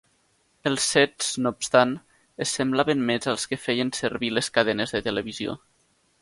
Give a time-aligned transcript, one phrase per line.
[0.69, 1.93] Els sets, no obstant,
[2.45, 5.57] es semblaven més als que feien servir les cadenes de televisió.